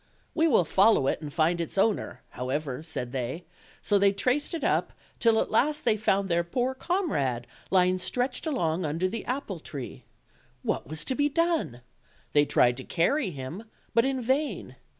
[0.33, 3.45] "We will follow it and find its owner, however," said they;
[3.83, 8.47] so they traced it up, till at last they found their poor comrade lying stretched
[8.47, 10.03] along under the apple tree.
[10.63, 11.81] What was to be done?
[12.33, 14.75] They tried to carry him, but in vain.